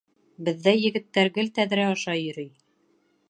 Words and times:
Беҙҙә 0.45 0.73
егеттәр 0.75 1.29
гел 1.37 1.53
тәҙрә 1.59 1.85
аша 1.91 2.15
йөрөй. 2.25 2.51